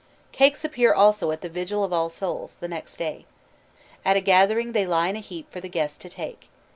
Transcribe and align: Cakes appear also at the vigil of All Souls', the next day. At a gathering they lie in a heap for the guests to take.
Cakes 0.31 0.65
appear 0.65 0.95
also 0.95 1.29
at 1.29 1.41
the 1.41 1.47
vigil 1.47 1.83
of 1.83 1.93
All 1.93 2.09
Souls', 2.09 2.55
the 2.55 2.67
next 2.67 2.97
day. 2.97 3.27
At 4.03 4.17
a 4.17 4.19
gathering 4.19 4.71
they 4.71 4.87
lie 4.87 5.09
in 5.09 5.15
a 5.15 5.19
heap 5.19 5.51
for 5.51 5.61
the 5.61 5.69
guests 5.69 5.99
to 5.99 6.09
take. 6.09 6.49